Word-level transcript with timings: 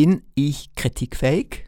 Bin 0.00 0.22
ich 0.36 0.76
kritikfähig? 0.76 1.64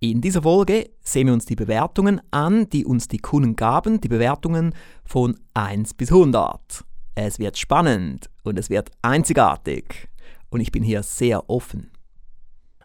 In 0.00 0.20
dieser 0.20 0.42
Folge 0.42 0.90
sehen 1.04 1.28
wir 1.28 1.34
uns 1.34 1.44
die 1.44 1.54
Bewertungen 1.54 2.20
an, 2.32 2.68
die 2.68 2.84
uns 2.84 3.06
die 3.06 3.18
Kunden 3.18 3.54
gaben, 3.54 4.00
die 4.00 4.08
Bewertungen 4.08 4.74
von 5.04 5.38
1 5.54 5.94
bis 5.94 6.10
100. 6.10 6.84
Es 7.14 7.38
wird 7.38 7.56
spannend 7.56 8.28
und 8.42 8.58
es 8.58 8.70
wird 8.70 8.90
einzigartig 9.02 10.08
und 10.50 10.58
ich 10.58 10.72
bin 10.72 10.82
hier 10.82 11.04
sehr 11.04 11.48
offen. 11.48 11.92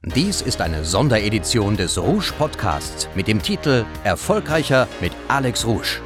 Dies 0.04 0.44
ist 0.44 0.62
eine 0.62 0.86
Sonderedition 0.86 1.76
des 1.76 1.98
Rouge 1.98 2.32
Podcasts 2.38 3.10
mit 3.16 3.28
dem 3.28 3.42
Titel 3.42 3.86
Erfolgreicher 4.04 4.88
mit 5.02 5.14
Alex 5.30 5.66
Rouge. 5.66 6.00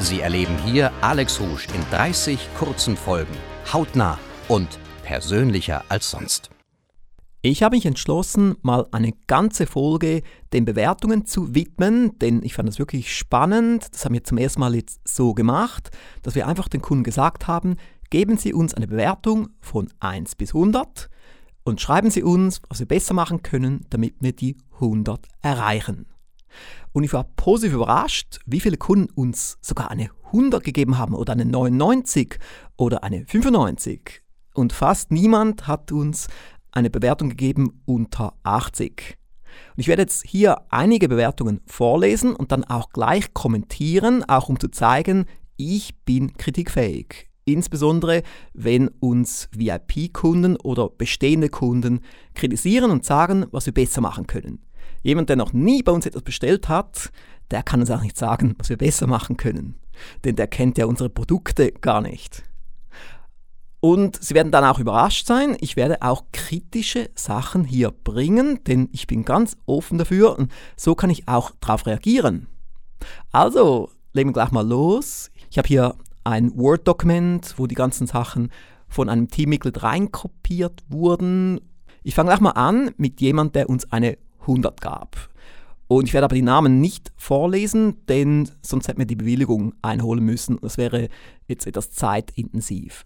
Sie 0.00 0.22
erleben 0.22 0.58
hier 0.64 0.90
Alex 1.02 1.38
Rouge 1.38 1.68
in 1.72 1.96
30 1.96 2.48
kurzen 2.58 2.96
Folgen, 2.96 3.36
hautnah 3.72 4.18
und 4.48 4.80
persönlicher 5.04 5.84
als 5.88 6.10
sonst. 6.10 6.50
Ich 7.48 7.62
habe 7.62 7.76
mich 7.76 7.86
entschlossen, 7.86 8.56
mal 8.62 8.88
eine 8.90 9.12
ganze 9.28 9.68
Folge 9.68 10.22
den 10.52 10.64
Bewertungen 10.64 11.26
zu 11.26 11.54
widmen, 11.54 12.18
denn 12.18 12.42
ich 12.42 12.54
fand 12.54 12.68
das 12.68 12.80
wirklich 12.80 13.16
spannend. 13.16 13.86
Das 13.92 14.04
haben 14.04 14.14
wir 14.14 14.24
zum 14.24 14.36
ersten 14.36 14.58
Mal 14.58 14.74
jetzt 14.74 15.06
so 15.06 15.32
gemacht, 15.32 15.96
dass 16.22 16.34
wir 16.34 16.48
einfach 16.48 16.66
den 16.66 16.82
Kunden 16.82 17.04
gesagt 17.04 17.46
haben, 17.46 17.76
geben 18.10 18.36
Sie 18.36 18.52
uns 18.52 18.74
eine 18.74 18.88
Bewertung 18.88 19.50
von 19.60 19.88
1 20.00 20.34
bis 20.34 20.56
100 20.56 21.08
und 21.62 21.80
schreiben 21.80 22.10
Sie 22.10 22.24
uns, 22.24 22.62
was 22.68 22.80
wir 22.80 22.88
besser 22.88 23.14
machen 23.14 23.44
können, 23.44 23.86
damit 23.90 24.16
wir 24.18 24.32
die 24.32 24.56
100 24.80 25.28
erreichen. 25.40 26.06
Und 26.90 27.04
ich 27.04 27.12
war 27.12 27.28
positiv 27.36 27.74
überrascht, 27.74 28.40
wie 28.44 28.58
viele 28.58 28.76
Kunden 28.76 29.08
uns 29.14 29.56
sogar 29.60 29.92
eine 29.92 30.10
100 30.32 30.64
gegeben 30.64 30.98
haben 30.98 31.14
oder 31.14 31.34
eine 31.34 31.44
99 31.44 32.40
oder 32.76 33.04
eine 33.04 33.24
95. 33.24 34.24
Und 34.52 34.72
fast 34.72 35.12
niemand 35.12 35.68
hat 35.68 35.92
uns 35.92 36.28
eine 36.72 36.90
Bewertung 36.90 37.30
gegeben 37.30 37.82
unter 37.84 38.34
80. 38.42 39.16
Und 39.76 39.80
ich 39.80 39.88
werde 39.88 40.02
jetzt 40.02 40.26
hier 40.26 40.62
einige 40.70 41.08
Bewertungen 41.08 41.60
vorlesen 41.66 42.34
und 42.34 42.52
dann 42.52 42.64
auch 42.64 42.90
gleich 42.90 43.32
kommentieren, 43.32 44.24
auch 44.24 44.48
um 44.48 44.60
zu 44.60 44.68
zeigen, 44.68 45.26
ich 45.56 45.96
bin 46.04 46.36
kritikfähig. 46.36 47.30
Insbesondere 47.44 48.22
wenn 48.54 48.88
uns 48.88 49.48
VIP-Kunden 49.52 50.56
oder 50.56 50.90
bestehende 50.90 51.48
Kunden 51.48 52.00
kritisieren 52.34 52.90
und 52.90 53.04
sagen, 53.04 53.46
was 53.52 53.66
wir 53.66 53.72
besser 53.72 54.00
machen 54.00 54.26
können. 54.26 54.60
Jemand, 55.02 55.28
der 55.28 55.36
noch 55.36 55.52
nie 55.52 55.82
bei 55.82 55.92
uns 55.92 56.06
etwas 56.06 56.22
bestellt 56.22 56.68
hat, 56.68 57.12
der 57.52 57.62
kann 57.62 57.80
uns 57.80 57.90
auch 57.90 58.02
nicht 58.02 58.16
sagen, 58.16 58.56
was 58.58 58.68
wir 58.68 58.76
besser 58.76 59.06
machen 59.06 59.36
können. 59.36 59.76
Denn 60.24 60.34
der 60.34 60.48
kennt 60.48 60.78
ja 60.78 60.86
unsere 60.86 61.08
Produkte 61.08 61.70
gar 61.70 62.00
nicht. 62.00 62.42
Und 63.86 64.20
Sie 64.20 64.34
werden 64.34 64.50
dann 64.50 64.64
auch 64.64 64.80
überrascht 64.80 65.28
sein, 65.28 65.56
ich 65.60 65.76
werde 65.76 66.02
auch 66.02 66.24
kritische 66.32 67.08
Sachen 67.14 67.62
hier 67.62 67.92
bringen, 67.92 68.58
denn 68.64 68.88
ich 68.90 69.06
bin 69.06 69.24
ganz 69.24 69.56
offen 69.64 69.96
dafür 69.96 70.36
und 70.36 70.50
so 70.74 70.96
kann 70.96 71.08
ich 71.08 71.28
auch 71.28 71.52
darauf 71.60 71.86
reagieren. 71.86 72.48
Also, 73.30 73.90
legen 74.12 74.30
wir 74.30 74.32
gleich 74.32 74.50
mal 74.50 74.66
los. 74.66 75.30
Ich 75.52 75.58
habe 75.58 75.68
hier 75.68 75.94
ein 76.24 76.58
Word-Dokument, 76.58 77.54
wo 77.58 77.68
die 77.68 77.76
ganzen 77.76 78.08
Sachen 78.08 78.50
von 78.88 79.08
einem 79.08 79.28
Teammitglied 79.28 79.80
reinkopiert 79.84 80.82
wurden. 80.88 81.60
Ich 82.02 82.16
fange 82.16 82.30
gleich 82.30 82.40
mal 82.40 82.50
an 82.50 82.90
mit 82.96 83.20
jemand, 83.20 83.54
der 83.54 83.70
uns 83.70 83.92
eine 83.92 84.18
100 84.40 84.80
gab. 84.80 85.16
Und 85.86 86.08
ich 86.08 86.12
werde 86.12 86.24
aber 86.24 86.34
die 86.34 86.42
Namen 86.42 86.80
nicht 86.80 87.12
vorlesen, 87.14 88.04
denn 88.08 88.50
sonst 88.62 88.88
hätten 88.88 88.98
wir 88.98 89.06
die 89.06 89.14
Bewilligung 89.14 89.74
einholen 89.80 90.24
müssen. 90.24 90.58
Das 90.60 90.76
wäre 90.76 91.08
jetzt 91.46 91.68
etwas 91.68 91.92
zeitintensiv. 91.92 93.04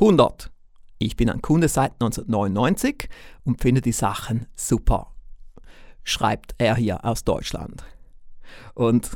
100. 0.00 0.52
Ich 1.00 1.16
bin 1.16 1.28
ein 1.28 1.42
Kunde 1.42 1.66
seit 1.66 1.92
1999 1.94 3.08
und 3.44 3.60
finde 3.60 3.80
die 3.80 3.90
Sachen 3.90 4.46
super. 4.54 5.12
Schreibt 6.04 6.54
er 6.58 6.76
hier 6.76 7.04
aus 7.04 7.24
Deutschland. 7.24 7.82
Und 8.74 9.10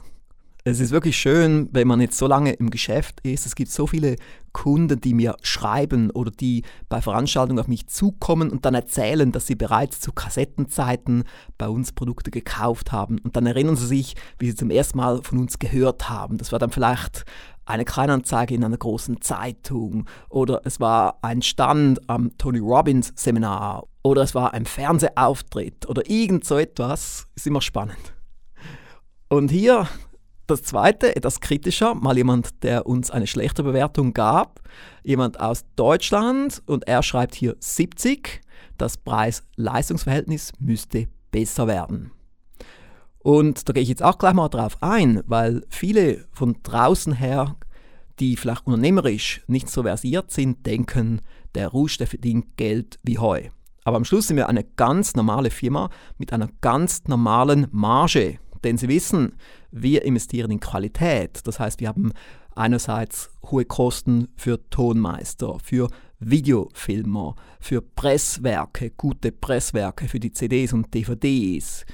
es 0.64 0.80
ist 0.80 0.90
wirklich 0.90 1.16
schön, 1.16 1.68
wenn 1.72 1.86
man 1.86 2.00
jetzt 2.00 2.18
so 2.18 2.26
lange 2.26 2.52
im 2.52 2.70
Geschäft 2.70 3.20
ist. 3.22 3.46
Es 3.46 3.54
gibt 3.54 3.70
so 3.70 3.86
viele 3.86 4.16
Kunden, 4.52 5.00
die 5.00 5.14
mir 5.14 5.36
schreiben 5.42 6.10
oder 6.10 6.32
die 6.32 6.64
bei 6.88 7.00
Veranstaltungen 7.00 7.60
auf 7.60 7.68
mich 7.68 7.86
zukommen 7.86 8.50
und 8.50 8.64
dann 8.64 8.74
erzählen, 8.74 9.30
dass 9.30 9.46
sie 9.46 9.54
bereits 9.54 10.00
zu 10.00 10.12
Kassettenzeiten 10.12 11.24
bei 11.58 11.68
uns 11.68 11.92
Produkte 11.92 12.32
gekauft 12.32 12.90
haben. 12.90 13.18
Und 13.18 13.36
dann 13.36 13.46
erinnern 13.46 13.76
sie 13.76 13.86
sich, 13.86 14.16
wie 14.38 14.50
sie 14.50 14.56
zum 14.56 14.70
ersten 14.70 14.98
Mal 14.98 15.22
von 15.22 15.38
uns 15.38 15.60
gehört 15.60 16.08
haben. 16.08 16.38
Das 16.38 16.50
war 16.50 16.58
dann 16.58 16.70
vielleicht 16.70 17.24
eine 17.72 17.84
Kleinanzeige 17.84 18.54
in 18.54 18.64
einer 18.64 18.76
großen 18.76 19.20
Zeitung. 19.22 20.06
Oder 20.28 20.60
es 20.64 20.78
war 20.78 21.18
ein 21.22 21.42
Stand 21.42 21.98
am 22.08 22.36
Tony 22.36 22.58
Robbins 22.58 23.12
Seminar. 23.16 23.84
Oder 24.02 24.22
es 24.22 24.34
war 24.34 24.52
ein 24.52 24.66
Fernsehauftritt. 24.66 25.88
Oder 25.88 26.08
irgend 26.08 26.44
so 26.44 26.58
etwas. 26.58 27.26
Ist 27.34 27.46
immer 27.46 27.62
spannend. 27.62 28.14
Und 29.28 29.50
hier 29.50 29.88
das 30.46 30.62
zweite, 30.62 31.16
etwas 31.16 31.40
kritischer, 31.40 31.94
mal 31.94 32.16
jemand, 32.16 32.62
der 32.62 32.86
uns 32.86 33.10
eine 33.10 33.26
schlechte 33.26 33.62
Bewertung 33.62 34.12
gab, 34.12 34.60
jemand 35.02 35.40
aus 35.40 35.64
Deutschland. 35.74 36.62
Und 36.66 36.86
er 36.86 37.02
schreibt 37.02 37.34
hier 37.34 37.56
70, 37.58 38.42
das 38.76 38.98
Preis-Leistungsverhältnis 38.98 40.52
müsste 40.58 41.08
besser 41.30 41.66
werden. 41.66 42.12
Und 43.22 43.68
da 43.68 43.72
gehe 43.72 43.82
ich 43.82 43.88
jetzt 43.88 44.02
auch 44.02 44.18
gleich 44.18 44.34
mal 44.34 44.48
drauf 44.48 44.76
ein, 44.80 45.22
weil 45.26 45.64
viele 45.68 46.26
von 46.32 46.56
draußen 46.62 47.12
her, 47.12 47.56
die 48.18 48.36
vielleicht 48.36 48.66
unternehmerisch 48.66 49.42
nicht 49.46 49.68
so 49.68 49.84
versiert 49.84 50.30
sind, 50.30 50.66
denken, 50.66 51.20
der 51.54 51.68
Rouge, 51.68 51.96
der 51.98 52.06
verdient 52.08 52.56
Geld 52.56 52.98
wie 53.02 53.18
Heu. 53.18 53.48
Aber 53.84 53.96
am 53.96 54.04
Schluss 54.04 54.28
sind 54.28 54.36
wir 54.36 54.48
eine 54.48 54.64
ganz 54.64 55.14
normale 55.14 55.50
Firma 55.50 55.90
mit 56.18 56.32
einer 56.32 56.48
ganz 56.60 57.04
normalen 57.06 57.66
Marge. 57.70 58.38
Denn 58.64 58.78
Sie 58.78 58.88
wissen, 58.88 59.34
wir 59.70 60.04
investieren 60.04 60.50
in 60.50 60.60
Qualität. 60.60 61.40
Das 61.46 61.58
heißt, 61.58 61.80
wir 61.80 61.88
haben 61.88 62.12
einerseits 62.54 63.30
hohe 63.50 63.64
Kosten 63.64 64.28
für 64.36 64.68
Tonmeister, 64.70 65.58
für 65.62 65.88
Videofilmer, 66.20 67.34
für 67.60 67.82
Presswerke, 67.82 68.90
gute 68.90 69.32
Presswerke 69.32 70.06
für 70.06 70.20
die 70.20 70.32
CDs 70.32 70.72
und 70.72 70.94
DVDs, 70.94 71.84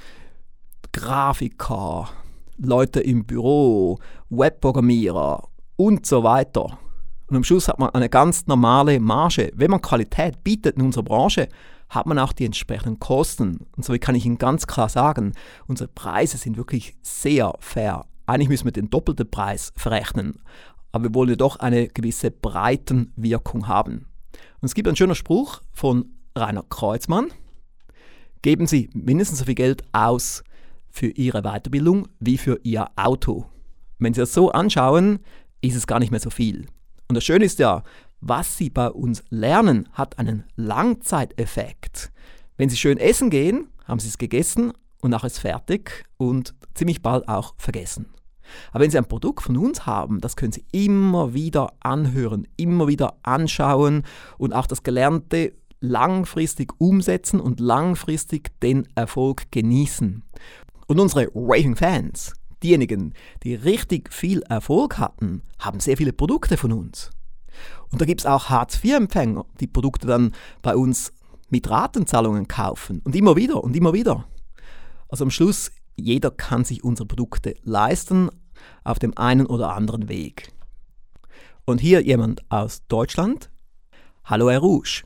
Grafiker, 0.99 2.09
Leute 2.57 2.99
im 2.99 3.23
Büro, 3.23 3.99
Webprogrammierer 4.29 5.47
und 5.77 6.05
so 6.05 6.23
weiter. 6.23 6.77
Und 7.27 7.37
am 7.37 7.43
Schluss 7.45 7.69
hat 7.69 7.79
man 7.79 7.91
eine 7.91 8.09
ganz 8.09 8.47
normale 8.47 8.99
Marge. 8.99 9.49
Wenn 9.55 9.71
man 9.71 9.81
Qualität 9.81 10.43
bietet 10.43 10.75
in 10.75 10.83
unserer 10.83 11.03
Branche, 11.03 11.47
hat 11.87 12.05
man 12.05 12.19
auch 12.19 12.33
die 12.33 12.43
entsprechenden 12.43 12.99
Kosten. 12.99 13.65
Und 13.77 13.85
so 13.85 13.93
kann 13.97 14.13
ich 14.13 14.25
Ihnen 14.25 14.39
ganz 14.39 14.67
klar 14.67 14.89
sagen, 14.89 15.31
unsere 15.67 15.87
Preise 15.87 16.37
sind 16.37 16.57
wirklich 16.57 16.97
sehr 17.01 17.53
fair. 17.59 18.05
Eigentlich 18.25 18.49
müssen 18.49 18.65
wir 18.65 18.73
den 18.73 18.89
doppelten 18.89 19.31
Preis 19.31 19.71
verrechnen, 19.77 20.41
aber 20.91 21.05
wir 21.05 21.15
wollen 21.15 21.37
doch 21.37 21.55
eine 21.55 21.87
gewisse 21.87 22.29
Breitenwirkung 22.29 23.69
haben. 23.69 24.07
Und 24.59 24.65
es 24.65 24.75
gibt 24.75 24.89
einen 24.89 24.97
schönen 24.97 25.15
Spruch 25.15 25.61
von 25.71 26.09
Rainer 26.35 26.65
Kreuzmann. 26.69 27.27
Geben 28.41 28.67
Sie 28.67 28.89
mindestens 28.93 29.39
so 29.39 29.45
viel 29.45 29.55
Geld 29.55 29.83
aus 29.93 30.43
für 30.91 31.07
Ihre 31.07 31.41
Weiterbildung 31.41 32.07
wie 32.19 32.37
für 32.37 32.59
Ihr 32.63 32.87
Auto. 32.95 33.45
Wenn 33.99 34.13
Sie 34.13 34.21
das 34.21 34.33
so 34.33 34.51
anschauen, 34.51 35.19
ist 35.61 35.75
es 35.75 35.87
gar 35.87 35.99
nicht 35.99 36.11
mehr 36.11 36.19
so 36.19 36.29
viel. 36.29 36.67
Und 37.07 37.15
das 37.15 37.23
Schöne 37.23 37.45
ist 37.45 37.59
ja, 37.59 37.83
was 38.21 38.57
Sie 38.57 38.69
bei 38.69 38.89
uns 38.89 39.23
lernen, 39.29 39.89
hat 39.93 40.19
einen 40.19 40.43
Langzeiteffekt. 40.55 42.11
Wenn 42.57 42.69
Sie 42.69 42.77
schön 42.77 42.97
essen 42.97 43.29
gehen, 43.29 43.67
haben 43.85 43.99
Sie 43.99 44.07
es 44.07 44.17
gegessen 44.17 44.73
und 45.01 45.11
nachher 45.11 45.27
ist 45.27 45.39
fertig 45.39 46.05
und 46.17 46.53
ziemlich 46.73 47.01
bald 47.01 47.27
auch 47.27 47.53
vergessen. 47.57 48.07
Aber 48.71 48.83
wenn 48.83 48.91
Sie 48.91 48.97
ein 48.97 49.05
Produkt 49.05 49.43
von 49.43 49.57
uns 49.57 49.85
haben, 49.85 50.21
das 50.21 50.35
können 50.35 50.51
Sie 50.51 50.65
immer 50.71 51.33
wieder 51.33 51.73
anhören, 51.79 52.47
immer 52.57 52.87
wieder 52.87 53.17
anschauen 53.23 54.03
und 54.37 54.53
auch 54.53 54.67
das 54.67 54.83
Gelernte 54.83 55.53
langfristig 55.81 56.73
umsetzen 56.77 57.39
und 57.39 57.59
langfristig 57.59 58.59
den 58.61 58.87
Erfolg 58.95 59.51
genießen. 59.51 60.23
Und 60.89 60.99
unsere 60.99 61.27
Raving 61.35 61.75
Fans, 61.75 62.33
diejenigen, 62.63 63.13
die 63.43 63.53
richtig 63.53 64.11
viel 64.11 64.41
Erfolg 64.49 64.97
hatten, 64.97 65.43
haben 65.59 65.79
sehr 65.79 65.95
viele 65.95 66.13
Produkte 66.13 66.57
von 66.57 66.71
uns. 66.71 67.11
Und 67.91 68.01
da 68.01 68.05
gibt 68.05 68.21
es 68.21 68.25
auch 68.25 68.49
Hartz-IV-Empfänger, 68.49 69.45
die 69.59 69.67
Produkte 69.67 70.07
dann 70.07 70.33
bei 70.63 70.75
uns 70.75 71.13
mit 71.49 71.69
Ratenzahlungen 71.69 72.47
kaufen. 72.47 73.03
Und 73.03 73.15
immer 73.15 73.35
wieder 73.35 73.63
und 73.63 73.75
immer 73.75 73.93
wieder. 73.93 74.25
Also 75.09 75.25
am 75.25 75.29
Schluss, 75.29 75.71
jeder 75.95 76.31
kann 76.31 76.65
sich 76.65 76.83
unsere 76.83 77.05
Produkte 77.05 77.53
leisten 77.61 78.31
auf 78.83 78.97
dem 78.97 79.15
einen 79.15 79.45
oder 79.45 79.75
anderen 79.75 80.09
Weg. 80.09 80.51
Und 81.65 81.81
hier 81.81 82.01
jemand 82.01 82.41
aus 82.49 82.81
Deutschland. 82.87 83.51
Hallo 84.25 84.49
Herr 84.49 84.61
Rouge. 84.61 85.03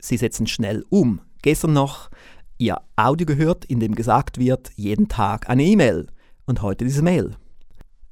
Sie 0.00 0.16
setzen 0.16 0.48
schnell 0.48 0.84
um. 0.90 1.20
Gestern 1.42 1.74
noch 1.74 2.10
Ihr 2.62 2.80
Audio 2.94 3.26
gehört, 3.26 3.64
in 3.64 3.80
dem 3.80 3.96
gesagt 3.96 4.38
wird, 4.38 4.70
jeden 4.76 5.08
Tag 5.08 5.50
eine 5.50 5.64
E-Mail. 5.64 6.06
Und 6.46 6.62
heute 6.62 6.84
diese 6.84 7.02
Mail. 7.02 7.34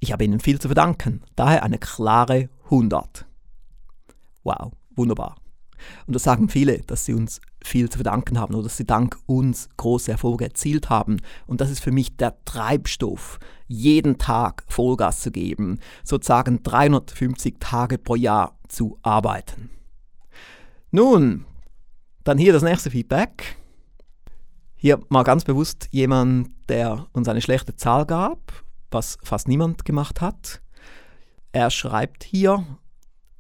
Ich 0.01 0.11
habe 0.11 0.25
Ihnen 0.25 0.41
viel 0.41 0.61
zu 0.61 0.67
verdanken. 0.67 1.23
Daher 1.37 1.63
eine 1.63 1.79
klare 1.79 2.49
100. 2.65 3.27
Wow, 4.43 4.73
wunderbar. 4.97 5.37
Und 6.09 6.15
das 6.15 6.25
sagen 6.25 6.49
viele, 6.49 6.81
dass 6.81 7.05
sie 7.05 7.15
uns 7.15 7.41
viel 7.63 7.89
zu 7.91 7.99
verdanken 7.99 8.41
haben 8.41 8.55
oder 8.55 8.65
dass 8.65 8.77
sie 8.77 8.85
dank 8.85 9.19
uns 9.27 9.69
große 9.77 10.11
Erfolge 10.11 10.47
erzielt 10.47 10.91
haben. 10.91 11.19
Und 11.47 11.61
das 11.61 11.71
ist 11.71 11.81
für 11.81 11.93
mich 11.93 12.17
der 12.17 12.37
Treibstoff, 12.45 13.39
jeden 13.69 14.19
Tag 14.19 14.65
Vollgas 14.67 15.21
zu 15.21 15.31
geben, 15.31 15.79
sozusagen 16.03 16.65
350 16.65 17.61
Tage 17.61 17.99
pro 17.99 18.17
Jahr 18.17 18.59
zu 18.67 18.99
arbeiten. 19.03 19.71
Nun, 20.91 21.45
dann 22.25 22.37
hier 22.37 22.53
das 22.53 22.65
nächste 22.65 22.91
Feedback. 22.91 23.60
Hier 24.83 24.99
mal 25.11 25.25
ganz 25.25 25.45
bewusst 25.45 25.89
jemand, 25.91 26.53
der 26.71 27.07
uns 27.13 27.29
eine 27.29 27.43
schlechte 27.43 27.77
Zahl 27.77 28.07
gab, 28.07 28.65
was 28.91 29.19
fast 29.23 29.47
niemand 29.47 29.85
gemacht 29.85 30.23
hat. 30.23 30.63
Er 31.53 31.69
schreibt 31.69 32.25
hier 32.25 32.65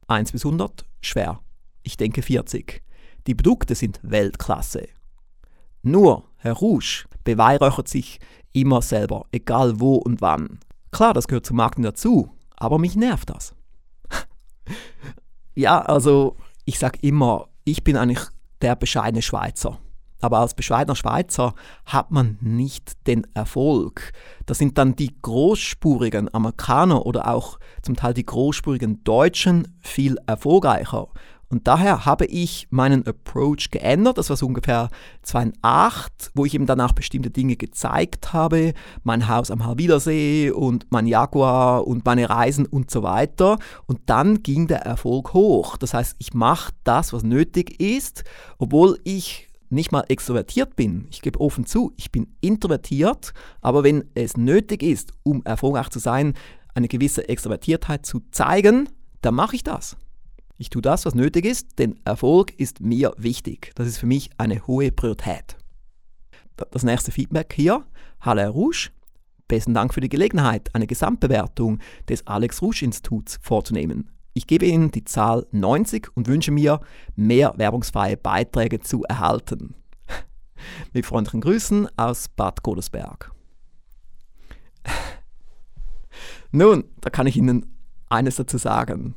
1 0.06 0.32
bis 0.32 0.44
100, 0.44 0.84
schwer. 1.00 1.40
Ich 1.82 1.96
denke 1.96 2.20
40. 2.20 2.82
Die 3.26 3.34
Produkte 3.34 3.74
sind 3.74 4.00
Weltklasse. 4.02 4.86
Nur, 5.80 6.24
Herr 6.36 6.52
Rouge 6.52 7.06
beweihräuchert 7.24 7.88
sich 7.88 8.20
immer 8.52 8.82
selber, 8.82 9.24
egal 9.32 9.80
wo 9.80 9.94
und 9.94 10.20
wann. 10.20 10.60
Klar, 10.90 11.14
das 11.14 11.26
gehört 11.26 11.46
zum 11.46 11.56
Marketing 11.56 11.84
dazu, 11.84 12.36
aber 12.54 12.78
mich 12.78 12.96
nervt 12.96 13.30
das. 13.30 13.54
ja, 15.54 15.80
also 15.80 16.36
ich 16.66 16.78
sage 16.78 16.98
immer, 17.00 17.48
ich 17.64 17.82
bin 17.82 17.96
eigentlich 17.96 18.20
der 18.60 18.76
bescheidene 18.76 19.22
Schweizer. 19.22 19.78
Aber 20.20 20.38
als 20.38 20.54
bescheidener 20.54 20.96
Schweizer 20.96 21.54
hat 21.86 22.10
man 22.10 22.38
nicht 22.40 23.06
den 23.06 23.26
Erfolg. 23.34 24.12
Das 24.46 24.58
sind 24.58 24.78
dann 24.78 24.96
die 24.96 25.14
großspurigen 25.20 26.32
Amerikaner 26.34 27.06
oder 27.06 27.32
auch 27.32 27.58
zum 27.82 27.96
Teil 27.96 28.14
die 28.14 28.26
großspurigen 28.26 29.04
Deutschen 29.04 29.76
viel 29.80 30.16
erfolgreicher. 30.26 31.08
Und 31.50 31.66
daher 31.66 32.06
habe 32.06 32.26
ich 32.26 32.68
meinen 32.70 33.04
Approach 33.06 33.70
geändert. 33.72 34.18
Das 34.18 34.30
war 34.30 34.36
so 34.36 34.46
ungefähr 34.46 34.88
2008, 35.22 36.30
wo 36.34 36.44
ich 36.44 36.54
eben 36.54 36.66
danach 36.66 36.92
bestimmte 36.92 37.30
Dinge 37.30 37.56
gezeigt 37.56 38.32
habe. 38.32 38.72
Mein 39.02 39.28
Haus 39.28 39.50
am 39.50 39.66
Halbidersee 39.66 40.52
und 40.52 40.86
mein 40.90 41.08
Jaguar 41.08 41.88
und 41.88 42.04
meine 42.04 42.30
Reisen 42.30 42.66
und 42.66 42.92
so 42.92 43.02
weiter. 43.02 43.58
Und 43.86 43.98
dann 44.06 44.44
ging 44.44 44.68
der 44.68 44.82
Erfolg 44.82 45.34
hoch. 45.34 45.76
Das 45.76 45.92
heißt, 45.92 46.14
ich 46.20 46.34
mache 46.34 46.72
das, 46.84 47.12
was 47.12 47.24
nötig 47.24 47.80
ist, 47.80 48.22
obwohl 48.58 49.00
ich 49.02 49.49
nicht 49.70 49.92
mal 49.92 50.04
extrovertiert 50.08 50.76
bin. 50.76 51.06
Ich 51.10 51.22
gebe 51.22 51.40
offen 51.40 51.64
zu, 51.64 51.92
ich 51.96 52.10
bin 52.10 52.36
introvertiert, 52.40 53.32
aber 53.60 53.84
wenn 53.84 54.04
es 54.14 54.36
nötig 54.36 54.82
ist, 54.82 55.12
um 55.22 55.42
erfolgreich 55.44 55.88
zu 55.88 55.98
sein, 55.98 56.34
eine 56.74 56.88
gewisse 56.88 57.28
Extrovertiertheit 57.28 58.04
zu 58.04 58.20
zeigen, 58.30 58.88
dann 59.22 59.34
mache 59.34 59.56
ich 59.56 59.62
das. 59.62 59.96
Ich 60.58 60.68
tue 60.68 60.82
das, 60.82 61.06
was 61.06 61.14
nötig 61.14 61.46
ist, 61.46 61.78
denn 61.78 61.98
Erfolg 62.04 62.52
ist 62.58 62.80
mir 62.80 63.14
wichtig. 63.16 63.72
Das 63.76 63.86
ist 63.86 63.98
für 63.98 64.06
mich 64.06 64.30
eine 64.36 64.66
hohe 64.66 64.92
Priorität. 64.92 65.56
Das 66.70 66.82
nächste 66.82 67.12
Feedback 67.12 67.54
hier. 67.56 67.86
Hallo 68.20 68.42
Herr 68.42 68.50
Rouge. 68.50 68.90
Besten 69.48 69.74
Dank 69.74 69.94
für 69.94 70.00
die 70.00 70.10
Gelegenheit, 70.10 70.68
eine 70.74 70.86
Gesamtbewertung 70.86 71.78
des 72.08 72.26
Alex 72.26 72.60
Rouge 72.60 72.84
Instituts 72.84 73.38
vorzunehmen. 73.42 74.10
Ich 74.32 74.46
gebe 74.46 74.66
Ihnen 74.66 74.90
die 74.90 75.04
Zahl 75.04 75.46
90 75.50 76.08
und 76.14 76.28
wünsche 76.28 76.52
mir, 76.52 76.80
mehr 77.16 77.54
werbungsfreie 77.56 78.16
Beiträge 78.16 78.80
zu 78.80 79.02
erhalten. 79.04 79.74
Mit 80.92 81.06
freundlichen 81.06 81.40
Grüßen 81.40 81.88
aus 81.96 82.28
Bad 82.28 82.62
Godesberg. 82.62 83.32
Nun, 86.52 86.84
da 87.00 87.10
kann 87.10 87.26
ich 87.26 87.36
Ihnen 87.36 87.76
eines 88.08 88.36
dazu 88.36 88.58
sagen. 88.58 89.14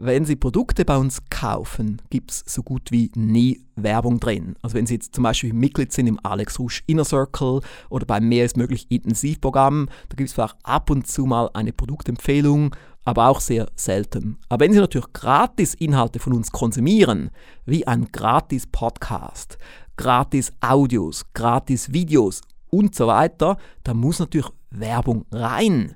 Wenn 0.00 0.24
Sie 0.24 0.36
Produkte 0.36 0.84
bei 0.84 0.96
uns 0.96 1.22
kaufen, 1.28 2.00
gibt 2.08 2.30
es 2.30 2.44
so 2.46 2.62
gut 2.62 2.92
wie 2.92 3.10
nie 3.16 3.64
Werbung 3.74 4.20
drin. 4.20 4.54
Also 4.62 4.76
wenn 4.76 4.86
Sie 4.86 4.94
jetzt 4.94 5.12
zum 5.12 5.24
Beispiel 5.24 5.52
Mitglied 5.52 5.92
sind 5.92 6.06
im 6.06 6.20
Alex 6.22 6.60
Rouge 6.60 6.82
Inner 6.86 7.04
Circle 7.04 7.62
oder 7.90 8.06
beim 8.06 8.28
Mehr 8.28 8.44
ist 8.44 8.56
möglich 8.56 8.86
Intensivprogramm, 8.90 9.88
da 10.08 10.14
gibt 10.14 10.28
es 10.28 10.34
vielleicht 10.34 10.56
ab 10.62 10.90
und 10.90 11.08
zu 11.08 11.26
mal 11.26 11.50
eine 11.52 11.72
Produktempfehlung, 11.72 12.76
aber 13.08 13.28
auch 13.28 13.40
sehr 13.40 13.68
selten. 13.74 14.38
Aber 14.48 14.64
wenn 14.64 14.72
Sie 14.72 14.78
natürlich 14.78 15.12
gratis 15.12 15.74
Inhalte 15.74 16.18
von 16.18 16.34
uns 16.34 16.52
konsumieren, 16.52 17.30
wie 17.64 17.86
ein 17.86 18.12
gratis 18.12 18.66
Podcast, 18.66 19.58
gratis 19.96 20.52
Audios, 20.60 21.24
gratis 21.32 21.92
Videos 21.92 22.42
und 22.70 22.94
so 22.94 23.06
weiter, 23.06 23.56
dann 23.82 23.96
muss 23.96 24.18
natürlich 24.18 24.48
Werbung 24.70 25.24
rein. 25.32 25.94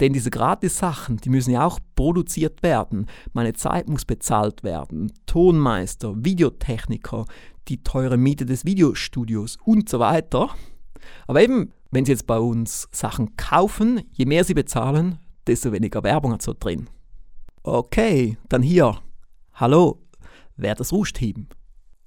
Denn 0.00 0.12
diese 0.12 0.30
Gratis-Sachen, 0.30 1.18
die 1.18 1.28
müssen 1.28 1.52
ja 1.52 1.64
auch 1.64 1.78
produziert 1.94 2.62
werden. 2.62 3.06
Meine 3.32 3.52
Zeit 3.52 3.88
muss 3.88 4.04
bezahlt 4.04 4.64
werden. 4.64 5.12
Tonmeister, 5.26 6.14
Videotechniker, 6.16 7.26
die 7.68 7.82
teure 7.84 8.16
Miete 8.16 8.44
des 8.44 8.64
Videostudios 8.64 9.58
und 9.64 9.88
so 9.88 10.00
weiter. 10.00 10.50
Aber 11.28 11.42
eben, 11.42 11.72
wenn 11.92 12.04
Sie 12.04 12.12
jetzt 12.12 12.26
bei 12.26 12.38
uns 12.38 12.88
Sachen 12.90 13.36
kaufen, 13.36 14.00
je 14.12 14.24
mehr 14.24 14.42
Sie 14.42 14.54
bezahlen, 14.54 15.18
desto 15.46 15.72
weniger 15.72 16.02
Werbung 16.02 16.32
hat 16.32 16.42
so 16.42 16.54
drin. 16.58 16.88
Okay, 17.62 18.36
dann 18.48 18.62
hier. 18.62 19.00
Hallo, 19.54 20.02
wer 20.56 20.74
das 20.74 20.92
Rouge-Team? 20.92 21.48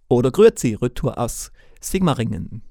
Oder 0.09 0.31
Grüezi, 0.31 0.75
Retour 0.75 1.17
aus 1.17 1.51
Sigmaringen. 1.81 2.61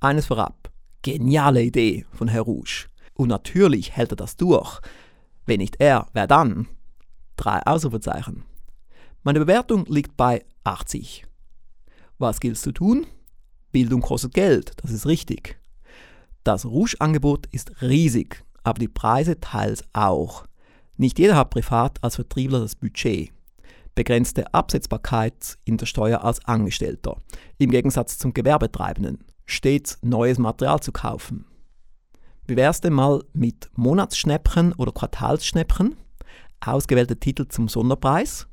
Eines 0.00 0.26
vorab, 0.26 0.70
geniale 1.02 1.62
Idee 1.62 2.06
von 2.12 2.28
Herr 2.28 2.42
Rouge. 2.42 2.88
Und 3.14 3.28
natürlich 3.28 3.92
hält 3.92 4.12
er 4.12 4.16
das 4.16 4.36
durch. 4.36 4.80
Wenn 5.46 5.60
nicht 5.60 5.76
er, 5.80 6.08
wer 6.12 6.26
dann? 6.26 6.68
Drei 7.36 7.60
Ausrufezeichen. 7.64 8.44
Meine 9.22 9.40
Bewertung 9.40 9.86
liegt 9.86 10.16
bei 10.16 10.44
80. 10.64 11.26
Was 12.18 12.40
gilt 12.40 12.56
es 12.56 12.62
zu 12.62 12.72
tun? 12.72 13.06
Bildung 13.72 14.02
kostet 14.02 14.34
Geld, 14.34 14.72
das 14.82 14.90
ist 14.90 15.06
richtig. 15.06 15.58
Das 16.44 16.64
Rouge-Angebot 16.64 17.46
ist 17.46 17.82
riesig, 17.82 18.44
aber 18.64 18.80
die 18.80 18.88
Preise 18.88 19.38
teils 19.38 19.84
auch. 19.92 20.44
Nicht 20.96 21.18
jeder 21.18 21.36
hat 21.36 21.50
privat 21.50 22.02
als 22.02 22.16
Vertriebler 22.16 22.60
das 22.60 22.74
Budget. 22.74 23.32
Begrenzte 23.94 24.52
Absetzbarkeit 24.52 25.56
in 25.64 25.76
der 25.76 25.86
Steuer 25.86 26.24
als 26.24 26.44
Angestellter, 26.44 27.16
im 27.58 27.70
Gegensatz 27.70 28.18
zum 28.18 28.34
Gewerbetreibenden. 28.34 29.24
Stets 29.46 29.98
neues 30.02 30.38
Material 30.38 30.80
zu 30.80 30.90
kaufen. 30.90 31.44
Wie 32.46 32.56
wär's 32.56 32.80
denn 32.80 32.92
mal 32.94 33.22
mit 33.32 33.70
Monatsschnäppchen 33.76 34.72
oder 34.74 34.92
Quartalsschnäppchen? 34.92 35.96
Ausgewählte 36.60 37.18
Titel 37.18 37.46
zum 37.48 37.68
Sonderpreis? 37.68 38.46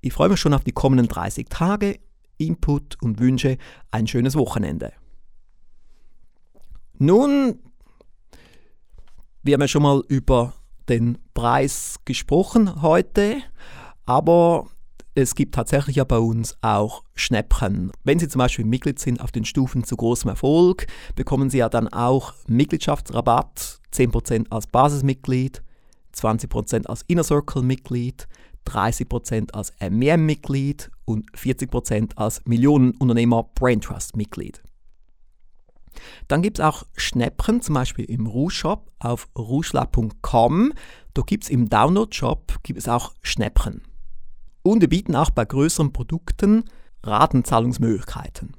Ich 0.00 0.12
freue 0.12 0.28
mich 0.28 0.40
schon 0.40 0.54
auf 0.54 0.64
die 0.64 0.72
kommenden 0.72 1.08
30 1.08 1.48
Tage, 1.48 1.98
Input 2.38 3.02
und 3.02 3.18
wünsche 3.18 3.56
ein 3.90 4.06
schönes 4.06 4.36
Wochenende. 4.36 4.92
Nun, 6.98 7.58
wir 9.46 9.54
haben 9.54 9.60
ja 9.60 9.68
schon 9.68 9.82
mal 9.82 10.02
über 10.08 10.54
den 10.88 11.18
Preis 11.32 12.00
gesprochen 12.04 12.82
heute, 12.82 13.36
aber 14.04 14.66
es 15.14 15.34
gibt 15.36 15.54
tatsächlich 15.54 15.96
ja 15.96 16.04
bei 16.04 16.18
uns 16.18 16.56
auch 16.62 17.04
Schnäppchen. 17.14 17.92
Wenn 18.02 18.18
Sie 18.18 18.28
zum 18.28 18.40
Beispiel 18.40 18.64
Mitglied 18.64 18.98
sind 18.98 19.20
auf 19.20 19.30
den 19.30 19.44
Stufen 19.44 19.84
zu 19.84 19.96
großem 19.96 20.28
Erfolg, 20.28 20.86
bekommen 21.14 21.48
Sie 21.48 21.58
ja 21.58 21.68
dann 21.68 21.86
auch 21.88 22.34
Mitgliedschaftsrabatt, 22.48 23.80
10% 23.94 24.46
als 24.50 24.66
Basismitglied, 24.66 25.62
20% 26.14 26.86
als 26.86 27.02
Inner 27.06 27.24
Circle 27.24 27.62
Mitglied, 27.62 28.26
30% 28.66 29.52
als 29.52 29.72
MEM-Mitglied 29.80 30.90
und 31.04 31.30
40% 31.32 32.16
als 32.16 32.42
Millionenunternehmer 32.46 33.44
Brain 33.54 33.80
Trust 33.80 34.16
Mitglied. 34.16 34.60
Dann 36.28 36.42
gibt 36.42 36.58
es 36.58 36.64
auch 36.64 36.84
Schnäppchen, 36.96 37.62
zum 37.62 37.74
Beispiel 37.74 38.04
im 38.04 38.26
Rouge 38.26 38.54
Shop 38.54 38.90
auf 38.98 39.28
rougelab.com. 39.36 40.72
Da 41.14 41.22
gibt 41.22 41.44
es 41.44 41.50
im 41.50 41.68
Download-Shop 41.68 42.52
auch 42.86 43.14
Schnäppchen. 43.22 43.82
Und 44.62 44.80
wir 44.80 44.88
bieten 44.88 45.14
auch 45.16 45.30
bei 45.30 45.44
größeren 45.44 45.92
Produkten 45.92 46.64
Ratenzahlungsmöglichkeiten. 47.02 48.54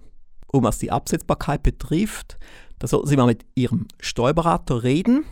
Und 0.47 0.63
was 0.63 0.79
die 0.79 0.91
Absetzbarkeit 0.91 1.63
betrifft, 1.63 2.37
da 2.79 2.87
sollten 2.87 3.07
Sie 3.07 3.17
mal 3.17 3.25
mit 3.25 3.45
Ihrem 3.55 3.87
Steuerberater 3.99 4.83
reden. 4.83 5.25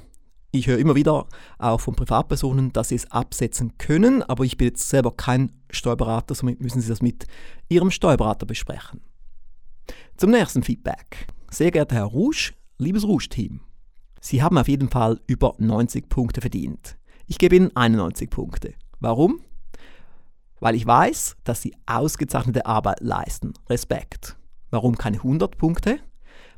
Ich 0.52 0.68
höre 0.68 0.78
immer 0.78 0.96
wieder 0.96 1.28
auch 1.58 1.82
von 1.82 1.96
Privatpersonen, 1.96 2.72
dass 2.72 2.90
sie 2.90 2.96
es 2.96 3.12
absetzen 3.12 3.78
können, 3.78 4.24
aber 4.24 4.46
ich 4.46 4.56
bin 4.58 4.68
jetzt 4.68 4.88
selber 4.88 5.12
kein 5.12 5.52
Steuerberater, 5.70 6.34
somit 6.34 6.62
müssen 6.62 6.80
Sie 6.80 6.88
das 6.88 7.02
mit 7.02 7.26
Ihrem 7.68 7.92
Steuerberater 7.92 8.46
besprechen. 8.46 9.02
Zum 10.18 10.32
nächsten 10.32 10.64
Feedback. 10.64 11.28
Sehr 11.56 11.72
geehrter 11.72 11.96
Herr 11.96 12.04
Rouge, 12.04 12.52
liebes 12.80 13.08
Rouge-Team, 13.08 13.62
Sie 14.20 14.44
haben 14.44 14.58
auf 14.58 14.68
jeden 14.68 14.90
Fall 14.90 15.22
über 15.26 15.56
90 15.58 16.10
Punkte 16.10 16.42
verdient. 16.42 16.98
Ich 17.28 17.38
gebe 17.38 17.56
Ihnen 17.56 17.74
91 17.74 18.30
Punkte. 18.30 18.74
Warum? 19.00 19.40
weil 20.60 20.76
ich 20.76 20.86
weiß, 20.86 21.38
dass 21.44 21.62
sie 21.62 21.76
ausgezeichnete 21.86 22.66
Arbeit 22.66 23.00
leisten. 23.00 23.54
Respekt. 23.70 24.36
Warum 24.72 24.98
keine 24.98 25.18
100 25.18 25.58
Punkte? 25.58 26.00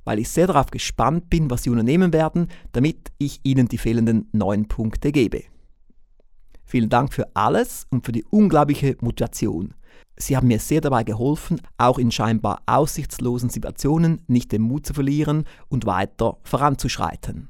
Weil 0.03 0.19
ich 0.19 0.29
sehr 0.29 0.47
darauf 0.47 0.67
gespannt 0.67 1.29
bin, 1.29 1.51
was 1.51 1.63
sie 1.63 1.69
unternehmen 1.69 2.13
werden, 2.13 2.47
damit 2.71 3.11
ich 3.17 3.41
ihnen 3.43 3.67
die 3.67 3.77
fehlenden 3.77 4.29
9 4.31 4.67
Punkte 4.67 5.11
gebe. 5.11 5.43
Vielen 6.67 6.89
Dank 6.89 7.13
für 7.13 7.33
alles 7.33 7.87
und 7.89 8.05
für 8.05 8.11
die 8.11 8.25
unglaubliche 8.25 8.97
Motivation. 8.99 9.73
Sie 10.17 10.35
haben 10.35 10.47
mir 10.47 10.59
sehr 10.59 10.81
dabei 10.81 11.03
geholfen, 11.03 11.61
auch 11.77 11.97
in 11.97 12.11
scheinbar 12.11 12.61
aussichtslosen 12.65 13.49
Situationen 13.49 14.19
nicht 14.27 14.51
den 14.51 14.63
Mut 14.63 14.85
zu 14.85 14.93
verlieren 14.93 15.45
und 15.69 15.85
weiter 15.85 16.37
voranzuschreiten. 16.43 17.47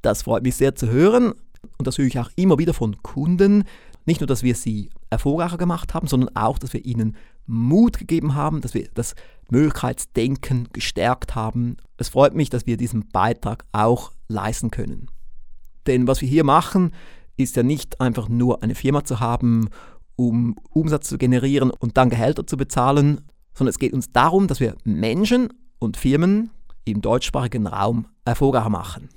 Das 0.00 0.22
freut 0.22 0.44
mich 0.44 0.54
sehr 0.54 0.76
zu 0.76 0.88
hören 0.88 1.32
und 1.76 1.86
das 1.86 1.98
höre 1.98 2.06
ich 2.06 2.20
auch 2.20 2.30
immer 2.36 2.58
wieder 2.58 2.72
von 2.72 3.02
Kunden. 3.02 3.64
Nicht 4.04 4.20
nur, 4.20 4.28
dass 4.28 4.44
wir 4.44 4.54
sie 4.54 4.90
erfolgreicher 5.10 5.58
gemacht 5.58 5.92
haben, 5.92 6.06
sondern 6.06 6.36
auch, 6.36 6.60
dass 6.60 6.72
wir 6.72 6.84
ihnen 6.84 7.16
Mut 7.46 7.98
gegeben 7.98 8.36
haben, 8.36 8.60
dass 8.60 8.74
wir 8.74 8.88
das 8.94 9.16
Möglichkeitsdenken 9.50 10.68
gestärkt 10.72 11.34
haben. 11.34 11.78
Es 11.96 12.10
freut 12.10 12.34
mich, 12.34 12.48
dass 12.48 12.66
wir 12.66 12.76
diesen 12.76 13.08
Beitrag 13.08 13.64
auch 13.72 14.12
leisten 14.28 14.70
können. 14.70 15.10
Denn 15.86 16.06
was 16.06 16.20
wir 16.20 16.28
hier 16.28 16.44
machen, 16.44 16.92
ist 17.36 17.56
ja 17.56 17.62
nicht 17.62 18.00
einfach 18.00 18.28
nur 18.28 18.62
eine 18.62 18.74
Firma 18.74 19.04
zu 19.04 19.20
haben 19.20 19.68
um 20.16 20.56
Umsatz 20.70 21.08
zu 21.08 21.18
generieren 21.18 21.70
und 21.70 21.96
dann 21.96 22.10
Gehälter 22.10 22.46
zu 22.46 22.56
bezahlen, 22.56 23.20
sondern 23.54 23.70
es 23.70 23.78
geht 23.78 23.92
uns 23.92 24.12
darum, 24.12 24.48
dass 24.48 24.60
wir 24.60 24.74
Menschen 24.84 25.50
und 25.78 25.96
Firmen 25.96 26.50
im 26.84 27.00
deutschsprachigen 27.00 27.66
Raum 27.66 28.06
erfolgreicher 28.24 28.70
machen. 28.70 29.08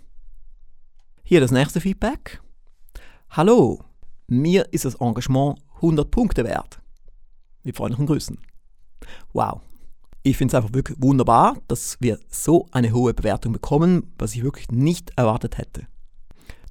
Hier 1.24 1.40
das 1.40 1.52
nächste 1.52 1.82
Feedback. 1.82 2.42
Hallo, 3.30 3.84
mir 4.28 4.68
ist 4.72 4.86
das 4.86 4.96
Engagement 4.96 5.60
100 5.76 6.12
Punkte 6.12 6.44
wert. 6.44 6.80
Mit 7.64 7.78
freundlichen 7.78 8.06
Grüßen. 8.06 8.38
Wow. 9.34 9.62
Ich 10.24 10.38
finde 10.38 10.52
es 10.52 10.56
einfach 10.56 10.74
wirklich 10.74 10.98
wunderbar, 11.00 11.58
dass 11.68 11.98
wir 12.02 12.20
so 12.30 12.68
eine 12.72 12.92
hohe 12.92 13.14
Bewertung 13.14 13.54
bekommen, 13.54 14.14
was 14.18 14.36
ich 14.36 14.44
wirklich 14.44 14.70
nicht 14.70 15.12
erwartet 15.16 15.58
hätte. 15.58 15.88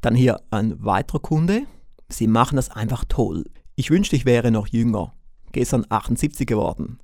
Dann 0.00 0.14
hier 0.14 0.40
ein 0.50 0.82
weiterer 0.84 1.20
Kunde. 1.20 1.62
Sie 2.08 2.26
machen 2.26 2.56
das 2.56 2.70
einfach 2.70 3.04
toll. 3.08 3.44
Ich 3.74 3.90
wünschte, 3.90 4.16
ich 4.16 4.24
wäre 4.24 4.50
noch 4.50 4.66
jünger. 4.68 5.14
Gestern 5.52 5.84
78 5.88 6.46
geworden. 6.46 6.98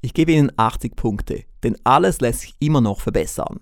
Ich 0.00 0.14
gebe 0.14 0.32
Ihnen 0.32 0.52
80 0.56 0.94
Punkte, 0.94 1.44
denn 1.62 1.76
alles 1.84 2.20
lässt 2.20 2.40
sich 2.40 2.54
immer 2.60 2.80
noch 2.80 3.00
verbessern. 3.00 3.60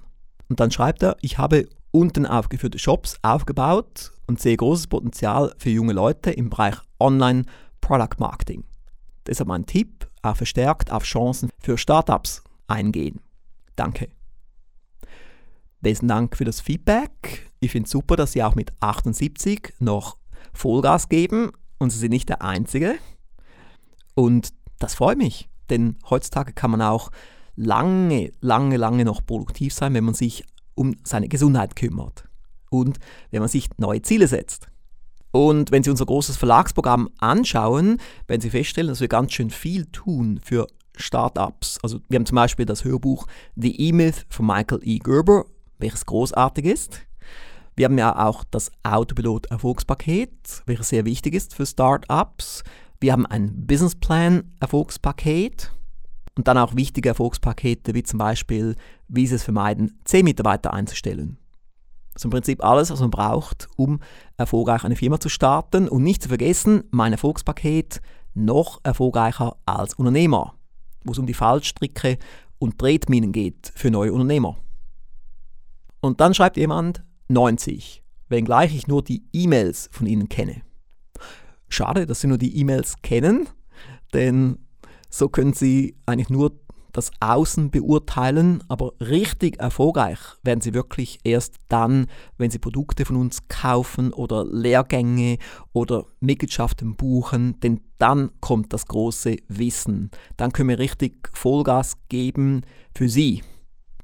Und 0.48 0.60
dann 0.60 0.70
schreibt 0.70 1.02
er, 1.02 1.16
ich 1.20 1.38
habe 1.38 1.68
unten 1.90 2.26
aufgeführte 2.26 2.78
Shops 2.78 3.16
aufgebaut 3.22 4.12
und 4.26 4.40
sehe 4.40 4.56
großes 4.56 4.88
Potenzial 4.88 5.54
für 5.58 5.70
junge 5.70 5.92
Leute 5.92 6.30
im 6.30 6.50
Bereich 6.50 6.76
Online 6.98 7.44
Product 7.80 8.18
Marketing. 8.18 8.64
Deshalb 9.26 9.48
mein 9.48 9.66
Tipp, 9.66 10.06
auch 10.22 10.36
verstärkt 10.36 10.90
auf 10.90 11.04
Chancen 11.04 11.50
für 11.60 11.78
Startups 11.78 12.42
eingehen. 12.66 13.20
Danke. 13.76 14.08
Besten 15.84 16.08
Dank 16.08 16.36
für 16.36 16.46
das 16.46 16.62
Feedback. 16.62 17.52
Ich 17.60 17.70
finde 17.70 17.84
es 17.84 17.90
super, 17.90 18.16
dass 18.16 18.32
Sie 18.32 18.42
auch 18.42 18.54
mit 18.54 18.72
78 18.80 19.74
noch 19.80 20.16
Vollgas 20.54 21.10
geben 21.10 21.52
und 21.78 21.90
Sie 21.90 21.98
sind 21.98 22.10
nicht 22.10 22.30
der 22.30 22.42
Einzige. 22.42 22.94
Und 24.14 24.54
das 24.78 24.94
freut 24.94 25.18
mich, 25.18 25.50
denn 25.68 25.96
heutzutage 26.08 26.54
kann 26.54 26.70
man 26.70 26.80
auch 26.80 27.10
lange, 27.54 28.32
lange, 28.40 28.78
lange 28.78 29.04
noch 29.04 29.24
produktiv 29.26 29.74
sein, 29.74 29.92
wenn 29.92 30.04
man 30.04 30.14
sich 30.14 30.44
um 30.74 30.96
seine 31.04 31.28
Gesundheit 31.28 31.76
kümmert 31.76 32.24
und 32.70 32.98
wenn 33.30 33.40
man 33.40 33.48
sich 33.50 33.68
neue 33.76 34.00
Ziele 34.00 34.26
setzt. 34.26 34.68
Und 35.32 35.70
wenn 35.70 35.82
Sie 35.82 35.90
unser 35.90 36.06
großes 36.06 36.38
Verlagsprogramm 36.38 37.10
anschauen, 37.18 37.98
werden 38.26 38.40
Sie 38.40 38.50
feststellen, 38.50 38.88
dass 38.88 39.02
wir 39.02 39.08
ganz 39.08 39.34
schön 39.34 39.50
viel 39.50 39.84
tun 39.86 40.40
für 40.42 40.66
Startups. 40.96 41.78
Also 41.82 42.00
wir 42.08 42.18
haben 42.18 42.26
zum 42.26 42.36
Beispiel 42.36 42.64
das 42.64 42.84
Hörbuch 42.84 43.26
The 43.56 43.88
E-Myth 43.88 44.24
von 44.30 44.46
Michael 44.46 44.80
E. 44.82 44.98
Gerber, 44.98 45.44
welches 45.84 46.06
großartig 46.06 46.64
ist. 46.64 47.00
Wir 47.76 47.86
haben 47.86 47.98
ja 47.98 48.26
auch 48.26 48.44
das 48.44 48.70
Autopilot 48.82 49.46
Erfolgspaket, 49.46 50.62
welches 50.66 50.88
sehr 50.88 51.04
wichtig 51.04 51.34
ist 51.34 51.54
für 51.54 51.66
Startups. 51.66 52.62
Wir 53.00 53.12
haben 53.12 53.26
ein 53.26 53.66
Businessplan 53.66 54.54
Erfolgspaket 54.60 55.72
und 56.36 56.48
dann 56.48 56.56
auch 56.56 56.74
wichtige 56.74 57.10
Erfolgspakete 57.10 57.94
wie 57.94 58.02
zum 58.02 58.18
Beispiel, 58.18 58.76
wie 59.08 59.26
Sie 59.26 59.34
es 59.34 59.44
vermeiden, 59.44 60.00
10 60.04 60.24
Mitarbeiter 60.24 60.72
einzustellen. 60.72 61.36
Das 62.12 62.20
ist 62.20 62.24
im 62.24 62.30
Prinzip 62.30 62.64
alles, 62.64 62.90
was 62.90 63.00
man 63.00 63.10
braucht, 63.10 63.68
um 63.76 64.00
erfolgreich 64.36 64.84
eine 64.84 64.96
Firma 64.96 65.18
zu 65.18 65.28
starten 65.28 65.88
und 65.88 66.02
nicht 66.02 66.22
zu 66.22 66.28
vergessen, 66.28 66.84
mein 66.92 67.12
Erfolgspaket 67.12 68.00
noch 68.34 68.80
erfolgreicher 68.84 69.56
als 69.66 69.94
Unternehmer, 69.94 70.54
wo 71.04 71.12
es 71.12 71.18
um 71.18 71.26
die 71.26 71.34
Fallstricke 71.34 72.18
und 72.58 72.78
Tretminen 72.78 73.32
geht 73.32 73.72
für 73.74 73.90
neue 73.90 74.12
Unternehmer. 74.12 74.56
Und 76.04 76.20
dann 76.20 76.34
schreibt 76.34 76.58
jemand, 76.58 77.02
90, 77.28 78.02
wenngleich 78.28 78.76
ich 78.76 78.86
nur 78.86 79.02
die 79.02 79.24
E-Mails 79.32 79.88
von 79.90 80.06
Ihnen 80.06 80.28
kenne. 80.28 80.60
Schade, 81.70 82.04
dass 82.04 82.20
Sie 82.20 82.26
nur 82.26 82.36
die 82.36 82.58
E-Mails 82.58 82.96
kennen, 83.00 83.48
denn 84.12 84.58
so 85.08 85.30
können 85.30 85.54
Sie 85.54 85.96
eigentlich 86.04 86.28
nur 86.28 86.60
das 86.92 87.10
Außen 87.20 87.70
beurteilen, 87.70 88.62
aber 88.68 88.92
richtig 89.00 89.58
erfolgreich 89.60 90.18
werden 90.42 90.60
Sie 90.60 90.74
wirklich 90.74 91.20
erst 91.24 91.54
dann, 91.70 92.08
wenn 92.36 92.50
Sie 92.50 92.58
Produkte 92.58 93.06
von 93.06 93.16
uns 93.16 93.48
kaufen 93.48 94.12
oder 94.12 94.44
Lehrgänge 94.44 95.38
oder 95.72 96.04
Mitgliedschaften 96.20 96.96
buchen, 96.96 97.58
denn 97.60 97.80
dann 97.96 98.30
kommt 98.42 98.74
das 98.74 98.84
große 98.88 99.36
Wissen. 99.48 100.10
Dann 100.36 100.52
können 100.52 100.68
wir 100.68 100.78
richtig 100.78 101.30
Vollgas 101.32 101.96
geben 102.10 102.60
für 102.94 103.08
Sie. 103.08 103.40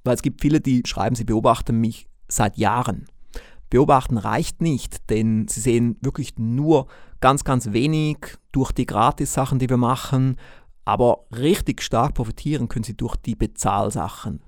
Weil 0.04 0.14
es 0.14 0.22
gibt 0.22 0.40
viele, 0.40 0.60
die 0.60 0.82
schreiben, 0.86 1.16
sie 1.16 1.24
beobachten 1.24 1.80
mich 1.80 2.08
seit 2.28 2.56
Jahren. 2.56 3.06
Beobachten 3.68 4.18
reicht 4.18 4.60
nicht, 4.60 5.10
denn 5.10 5.46
sie 5.46 5.60
sehen 5.60 5.96
wirklich 6.00 6.38
nur 6.38 6.88
ganz, 7.20 7.44
ganz 7.44 7.72
wenig 7.72 8.18
durch 8.52 8.72
die 8.72 8.86
Gratis-Sachen, 8.86 9.58
die 9.58 9.68
wir 9.68 9.76
machen, 9.76 10.36
aber 10.84 11.26
richtig 11.30 11.82
stark 11.82 12.14
profitieren 12.14 12.68
können 12.68 12.84
sie 12.84 12.96
durch 12.96 13.16
die 13.16 13.36
Bezahlsachen. 13.36 14.42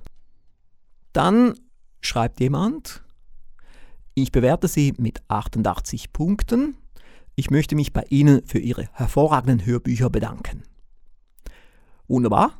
Dann 1.12 1.54
schreibt 2.00 2.40
jemand, 2.40 3.02
ich 4.14 4.32
bewerte 4.32 4.68
Sie 4.68 4.92
mit 4.99 5.23
88 5.28 6.12
Punkten. 6.12 6.76
Ich 7.35 7.50
möchte 7.50 7.75
mich 7.75 7.92
bei 7.92 8.04
Ihnen 8.11 8.44
für 8.44 8.59
Ihre 8.59 8.88
hervorragenden 8.92 9.64
Hörbücher 9.64 10.11
bedanken. 10.11 10.64
Wunderbar. 12.09 12.59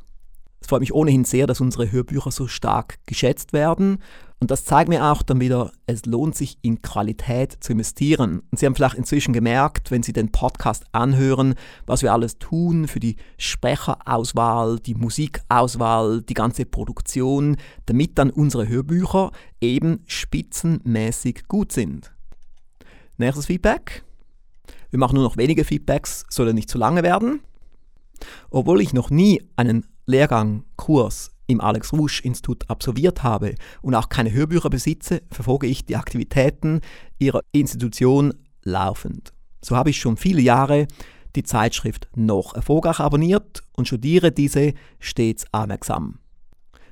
Es 0.63 0.69
freut 0.69 0.79
mich 0.79 0.93
ohnehin 0.93 1.25
sehr, 1.25 1.45
dass 1.45 1.59
unsere 1.59 1.91
Hörbücher 1.91 2.31
so 2.31 2.47
stark 2.47 2.97
geschätzt 3.05 3.51
werden. 3.51 3.97
Und 4.39 4.49
das 4.49 4.63
zeigt 4.63 4.87
mir 4.87 5.03
auch 5.03 5.21
dann 5.21 5.41
wieder, 5.41 5.73
es 5.87 6.05
lohnt 6.05 6.35
sich 6.35 6.57
in 6.61 6.81
Qualität 6.81 7.57
zu 7.59 7.73
investieren. 7.73 8.43
Und 8.49 8.59
Sie 8.59 8.65
haben 8.65 8.73
vielleicht 8.73 8.95
inzwischen 8.95 9.33
gemerkt, 9.33 9.91
wenn 9.91 10.03
Sie 10.03 10.13
den 10.13 10.31
Podcast 10.31 10.85
anhören, 10.93 11.55
was 11.85 12.01
wir 12.01 12.13
alles 12.13 12.39
tun 12.39 12.87
für 12.87 13.01
die 13.01 13.17
Sprecherauswahl, 13.37 14.79
die 14.79 14.95
Musikauswahl, 14.95 16.21
die 16.21 16.33
ganze 16.33 16.63
Produktion, 16.63 17.57
damit 17.85 18.17
dann 18.17 18.29
unsere 18.29 18.65
Hörbücher 18.65 19.31
eben 19.59 19.99
spitzenmäßig 20.07 21.49
gut 21.49 21.73
sind. 21.73 22.13
Nächstes 23.17 23.47
Feedback. 23.47 24.05
Wir 24.91 24.99
machen 24.99 25.15
nur 25.15 25.25
noch 25.25 25.35
wenige 25.35 25.65
Feedbacks, 25.65 26.23
soll 26.29 26.47
er 26.47 26.53
nicht 26.53 26.69
zu 26.69 26.77
lange 26.77 27.03
werden. 27.03 27.41
Obwohl 28.49 28.79
ich 28.79 28.93
noch 28.93 29.09
nie 29.09 29.41
einen 29.57 29.85
Lehrgang, 30.05 30.63
Kurs 30.75 31.31
im 31.47 31.61
Alex 31.61 31.93
Rouge 31.93 32.21
Institut 32.23 32.69
absolviert 32.69 33.23
habe 33.23 33.55
und 33.81 33.95
auch 33.95 34.09
keine 34.09 34.31
Hörbücher 34.31 34.69
besitze, 34.69 35.21
verfolge 35.31 35.67
ich 35.67 35.85
die 35.85 35.95
Aktivitäten 35.95 36.81
ihrer 37.19 37.41
Institution 37.51 38.33
laufend. 38.63 39.33
So 39.61 39.75
habe 39.75 39.89
ich 39.89 39.99
schon 39.99 40.17
viele 40.17 40.41
Jahre 40.41 40.87
die 41.35 41.43
Zeitschrift 41.43 42.07
noch 42.15 42.53
erfolgreich 42.53 42.99
abonniert 42.99 43.63
und 43.75 43.87
studiere 43.87 44.31
diese 44.31 44.73
stets 44.99 45.45
aufmerksam. 45.51 46.19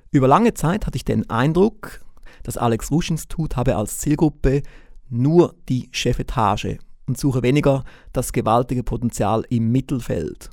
Über 0.10 0.28
lange 0.28 0.54
Zeit 0.54 0.86
hatte 0.86 0.98
ich 0.98 1.06
den 1.06 1.30
Eindruck, 1.30 2.02
das 2.44 2.58
Alex 2.58 2.92
Rouge 2.92 3.12
Institut 3.12 3.56
habe 3.56 3.76
als 3.76 4.00
Zielgruppe 4.00 4.64
nur 5.10 5.56
die 5.70 5.90
Chefetage 5.92 6.80
und 7.06 7.18
suche 7.18 7.44
weniger 7.44 7.84
das 8.14 8.34
gewaltige 8.34 8.84
Potenzial 8.84 9.46
im 9.50 9.72
Mittelfeld. 9.72 10.50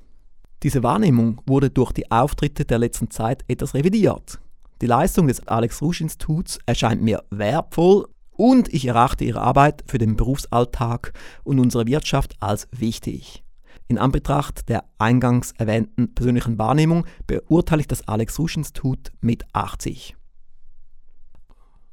Diese 0.63 0.83
Wahrnehmung 0.83 1.41
wurde 1.47 1.71
durch 1.71 1.93
die 1.93 2.11
Auftritte 2.11 2.65
der 2.65 2.79
letzten 2.79 3.11
Zeit 3.11 3.45
etwas 3.47 3.75
revidiert. 3.75 4.41
Die 4.81 4.87
Leistung 4.87 5.29
des 5.29 5.47
Alex 5.47 5.81
Rouge 5.83 6.03
Instituts 6.03 6.59
erscheint 6.67 7.03
mir 7.03 7.23
wertvoll 7.31 8.09
und 8.33 8.73
ich 8.73 8.87
erachte 8.87 9.25
ihre 9.25 9.41
Arbeit 9.41 9.85
für 9.87 9.99
den 9.99 10.17
Berufsalltag 10.17 11.13
und 11.45 11.59
unsere 11.59 11.87
Wirtschaft 11.87 12.37
als 12.41 12.69
wichtig. 12.73 13.45
In 13.89 13.99
Anbetracht 13.99 14.69
der 14.69 14.85
eingangs 14.99 15.53
erwähnten 15.53 16.15
persönlichen 16.15 16.59
Wahrnehmung 16.59 17.07
beurteile 17.27 17.81
ich 17.81 17.89
das 17.89 18.07
Alex 18.07 18.39
Rouge 18.39 18.59
Institut 18.59 19.13
mit 19.21 19.45
80. 19.53 20.17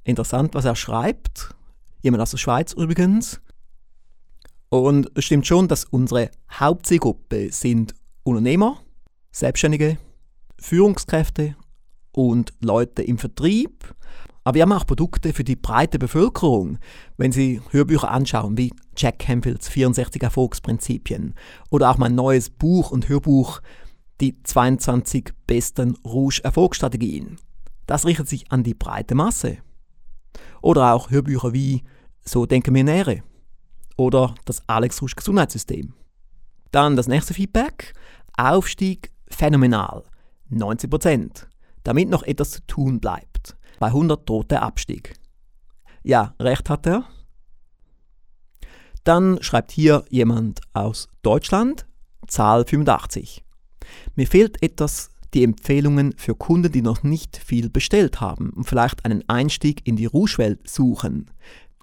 Interessant, 0.04 0.54
was 0.54 0.66
er 0.66 0.76
schreibt. 0.76 1.56
Jemand 2.02 2.22
aus 2.22 2.32
der 2.32 2.38
Schweiz 2.38 2.74
übrigens. 2.74 3.42
Und 4.70 5.10
es 5.16 5.26
stimmt 5.26 5.48
schon, 5.48 5.68
dass 5.68 5.86
unsere 5.86 6.30
Hauptzielgruppe 6.52 7.52
sind 7.52 7.96
Unternehmer, 8.26 8.82
Selbstständige, 9.32 9.98
Führungskräfte 10.60 11.56
und 12.12 12.54
Leute 12.60 13.04
im 13.04 13.20
Vertrieb, 13.20 13.94
Aber 14.44 14.56
wir 14.56 14.62
haben 14.64 14.72
auch 14.74 14.88
Produkte 14.88 15.32
für 15.32 15.44
die 15.44 15.56
breite 15.56 16.00
Bevölkerung. 16.00 16.80
Wenn 17.18 17.32
Sie 17.32 17.62
Hörbücher 17.70 18.10
anschauen, 18.10 18.58
wie 18.58 18.74
Jack 18.98 19.20
Campbells 19.20 19.70
64 19.70 20.22
Erfolgsprinzipien 20.22 21.36
oder 21.70 21.92
auch 21.92 21.98
mein 21.98 22.16
neues 22.16 22.50
Buch 22.50 22.92
und 22.92 23.10
Hörbuch, 23.10 23.62
die 24.22 24.42
22 24.42 25.32
besten 25.46 25.96
Rouge-Erfolgsstrategien. 26.04 27.38
Das 27.86 28.06
richtet 28.06 28.28
sich 28.28 28.52
an 28.52 28.64
die 28.64 28.74
breite 28.74 29.14
Masse. 29.14 29.58
Oder 30.62 30.94
auch 30.94 31.12
Hörbücher 31.12 31.54
wie 31.54 31.84
So 32.24 32.48
denke 32.48 32.72
Millionäre 32.72 33.22
oder 33.98 34.34
das 34.46 34.68
Alex 34.68 35.02
Rouge 35.02 35.16
Gesundheitssystem. 35.16 35.94
Dann 36.72 36.96
das 36.96 37.08
nächste 37.08 37.34
Feedback. 37.34 37.94
Aufstieg 38.38 39.12
phänomenal. 39.28 40.04
90%. 40.52 41.48
Damit 41.84 42.10
noch 42.10 42.24
etwas 42.24 42.52
zu 42.52 42.68
tun 42.68 43.00
bleibt. 43.00 43.56
Bei 43.80 43.88
100 43.88 44.28
droht 44.28 44.52
der 44.52 44.64
Abstieg. 44.64 45.16
Ja, 46.04 46.36
recht 46.40 46.70
hat 46.70 46.86
er. 46.88 47.06
Dann 49.04 49.42
schreibt 49.42 49.72
hier 49.72 50.04
jemand 50.10 50.62
aus 50.74 51.10
Deutschland, 51.22 51.86
Zahl 52.28 52.66
85. 52.66 53.44
Mir 54.16 54.28
fehlt 54.28 54.62
etwas 54.64 55.12
die 55.34 55.44
Empfehlungen 55.44 56.14
für 56.18 56.34
Kunden, 56.34 56.72
die 56.72 56.82
noch 56.82 57.04
nicht 57.04 57.38
viel 57.38 57.70
bestellt 57.70 58.22
haben 58.22 58.52
und 58.52 58.64
vielleicht 58.64 59.06
einen 59.06 59.28
Einstieg 59.28 59.86
in 59.86 59.96
die 59.96 60.06
Rouge-Welt 60.06 60.68
suchen. 60.68 61.30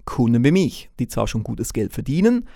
Kunden 0.05 0.43
wie 0.43 0.51
mich, 0.51 0.91
die 0.99 1.07
zwar 1.07 1.29
schon 1.29 1.45
gutes 1.45 1.73
Geld 1.73 1.93
verdienen, 1.93 2.49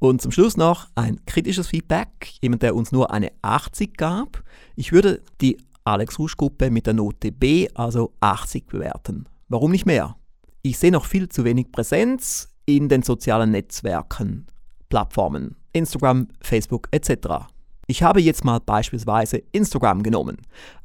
Und 0.00 0.22
zum 0.22 0.30
Schluss 0.32 0.56
noch 0.58 0.88
ein 0.94 1.24
kritisches 1.24 1.68
Feedback, 1.68 2.34
jemand, 2.42 2.62
der 2.62 2.76
uns 2.76 2.92
nur 2.92 3.10
eine 3.10 3.32
80 3.40 3.96
gab. 3.96 4.44
Ich 4.76 4.92
würde 4.92 5.22
die 5.40 5.56
Alex 5.88 6.18
Rouge 6.18 6.34
Gruppe 6.36 6.70
mit 6.70 6.86
der 6.86 6.92
Note 6.92 7.32
B, 7.32 7.66
also 7.72 8.12
80, 8.20 8.66
bewerten. 8.66 9.26
Warum 9.48 9.70
nicht 9.70 9.86
mehr? 9.86 10.16
Ich 10.60 10.76
sehe 10.76 10.92
noch 10.92 11.06
viel 11.06 11.30
zu 11.30 11.44
wenig 11.44 11.72
Präsenz 11.72 12.50
in 12.66 12.90
den 12.90 13.02
sozialen 13.02 13.52
Netzwerken, 13.52 14.46
Plattformen, 14.90 15.56
Instagram, 15.72 16.28
Facebook 16.42 16.88
etc. 16.90 17.46
Ich 17.86 18.02
habe 18.02 18.20
jetzt 18.20 18.44
mal 18.44 18.60
beispielsweise 18.60 19.38
Instagram 19.52 20.02
genommen. 20.02 20.36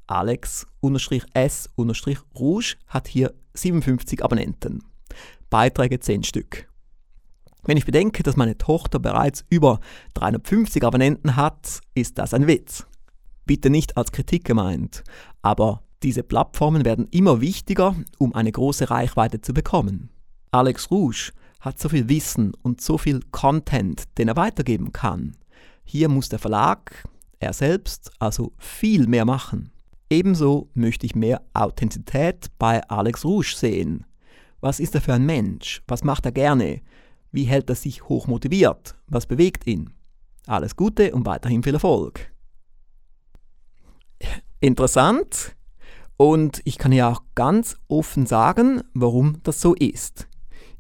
Alex-S-Rouge 0.08 0.68
hat 2.88 3.08
hier 3.10 3.34
57 3.56 4.24
Abonnenten. 4.24 4.86
Beiträge 5.50 6.00
10 6.00 6.24
Stück. 6.24 6.70
Wenn 7.66 7.76
ich 7.76 7.86
bedenke, 7.86 8.24
dass 8.24 8.38
meine 8.38 8.58
Tochter 8.58 9.00
bereits 9.00 9.44
über 9.50 9.82
350 10.14 10.82
Abonnenten 10.82 11.36
hat, 11.36 11.82
ist 11.94 12.18
das 12.18 12.34
ein 12.34 12.48
Witz. 12.48 12.88
Bitte 13.46 13.70
nicht 13.70 13.98
als 13.98 14.12
Kritik 14.12 14.46
gemeint, 14.46 15.04
aber 15.42 15.84
diese 16.02 16.24
Plattformen 16.24 16.86
werden 16.86 17.08
immer 17.12 17.42
wichtiger, 17.42 17.96
um 18.18 18.34
eine 18.34 18.52
große 18.52 18.90
Reichweite 18.90 19.42
zu 19.42 19.54
bekommen. 19.54 20.10
Alex 20.52 20.92
Rouge 20.92 21.32
hat 21.60 21.80
so 21.80 21.90
viel 21.90 22.10
Wissen 22.10 22.54
und 22.62 22.82
so 22.82 22.98
viel 22.98 23.22
Content, 23.32 24.04
den 24.18 24.28
er 24.28 24.36
weitergeben 24.36 24.92
kann. 24.92 25.38
Hier 25.86 26.10
muss 26.10 26.30
der 26.30 26.40
Verlag, 26.40 27.04
er 27.40 27.54
selbst, 27.54 28.12
also 28.20 28.52
viel 28.58 29.08
mehr 29.08 29.26
machen. 29.26 29.72
Ebenso 30.10 30.70
möchte 30.74 31.06
ich 31.06 31.16
mehr 31.16 31.42
Authentizität 31.54 32.48
bei 32.60 32.82
Alex 32.90 33.26
Rouge 33.26 33.56
sehen. 33.56 34.06
Was 34.62 34.80
ist 34.80 34.96
er 34.96 35.02
für 35.02 35.14
ein 35.14 35.26
Mensch? 35.26 35.82
Was 35.88 36.04
macht 36.04 36.26
er 36.26 36.32
gerne? 36.32 36.82
Wie 37.32 37.46
hält 37.46 37.70
er 37.70 37.76
sich 37.76 38.08
hoch 38.08 38.28
motiviert? 38.28 38.96
Was 39.08 39.26
bewegt 39.26 39.66
ihn? 39.68 39.90
Alles 40.46 40.76
Gute 40.76 41.14
und 41.14 41.26
weiterhin 41.26 41.64
viel 41.64 41.74
Erfolg. 41.74 42.33
Interessant. 44.64 45.58
Und 46.16 46.62
ich 46.64 46.78
kann 46.78 46.94
ja 46.94 47.12
auch 47.12 47.22
ganz 47.36 47.76
offen 47.90 48.26
sagen, 48.26 48.82
warum 48.94 49.40
das 49.44 49.60
so 49.60 49.76
ist. 49.76 50.30